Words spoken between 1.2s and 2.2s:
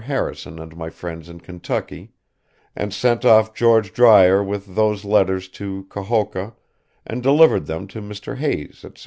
in Kentucky